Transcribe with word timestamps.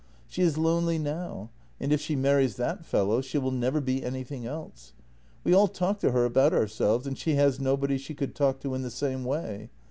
She 0.25 0.41
is 0.41 0.57
lonely 0.57 0.97
now, 0.97 1.51
and 1.79 1.93
if 1.93 2.01
she 2.01 2.15
marries 2.15 2.55
that 2.55 2.87
fellow 2.87 3.21
she 3.21 3.37
will 3.37 3.51
never 3.51 3.79
be 3.79 4.01
anything 4.03 4.47
else. 4.47 4.93
We 5.43 5.53
all 5.53 5.67
talk 5.67 5.99
to 5.99 6.09
her 6.11 6.25
about 6.25 6.53
ourselves, 6.53 7.05
and 7.05 7.15
she 7.15 7.35
has 7.35 7.59
nobody 7.59 7.99
she 7.99 8.15
could 8.15 8.33
talk 8.33 8.61
to 8.61 8.73
in 8.73 8.81
the 8.81 8.89
same 8.89 9.23
way. 9.23 9.69